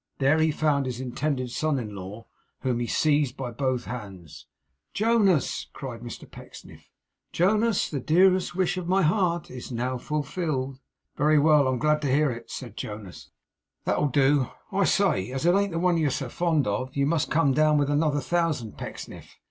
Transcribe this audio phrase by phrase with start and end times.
[0.17, 2.25] There he found his intended son in law,
[2.61, 4.47] whom he seized by both hands.
[4.95, 6.89] 'Jonas!' cried Mr Pecksniff.
[7.31, 7.87] 'Jonas!
[7.87, 10.79] the dearest wish of my heart is now fulfilled!'
[11.17, 13.29] 'Very well; I'm glad to hear it,' said Jonas.
[13.85, 14.47] 'That'll do.
[14.71, 15.29] I say!
[15.31, 18.21] As it ain't the one you're so fond of, you must come down with another
[18.21, 19.37] thousand, Pecksniff.